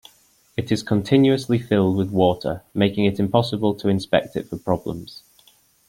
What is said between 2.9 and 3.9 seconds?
it impossible to